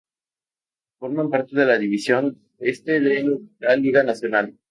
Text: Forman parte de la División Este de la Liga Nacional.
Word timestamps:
Forman 0.97 1.29
parte 1.29 1.55
de 1.55 1.63
la 1.63 1.77
División 1.77 2.41
Este 2.57 2.99
de 3.01 3.39
la 3.59 3.75
Liga 3.75 4.01
Nacional. 4.03 4.57